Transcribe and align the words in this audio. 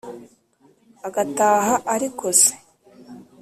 agataha 1.07 1.73
ariko 1.93 2.25
se 2.41 2.53